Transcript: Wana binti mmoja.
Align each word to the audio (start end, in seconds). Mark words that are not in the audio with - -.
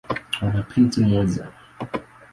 Wana 0.41 0.61
binti 0.69 1.01
mmoja. 1.01 1.43